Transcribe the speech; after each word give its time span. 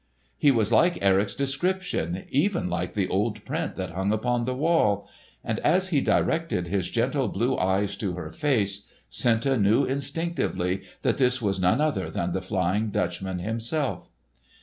He 0.35 0.49
was 0.49 0.71
like 0.71 0.97
Erik's 0.99 1.35
description, 1.35 2.23
even 2.31 2.71
like 2.71 2.95
the 2.95 3.07
old 3.07 3.45
print 3.45 3.75
that 3.75 3.91
hung 3.91 4.11
upon 4.11 4.45
the 4.45 4.55
wall; 4.55 5.07
and 5.43 5.59
as 5.59 5.89
he 5.89 6.01
directed 6.01 6.65
his 6.67 6.89
gentle 6.89 7.27
blue 7.27 7.55
eyes 7.55 7.95
to 7.97 8.13
her 8.13 8.31
face, 8.31 8.87
Senta 9.11 9.55
knew 9.59 9.85
instinctively 9.85 10.81
that 11.03 11.19
this 11.19 11.39
was 11.39 11.59
none 11.61 11.81
other 11.81 12.09
than 12.09 12.31
the 12.31 12.41
Flying 12.41 12.89
Dutchman 12.89 13.37
himself. 13.37 14.09